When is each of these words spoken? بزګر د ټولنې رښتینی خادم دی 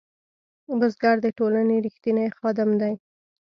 بزګر 0.79 1.17
د 1.25 1.27
ټولنې 1.37 1.75
رښتینی 1.85 2.27
خادم 2.37 2.69
دی 2.81 2.93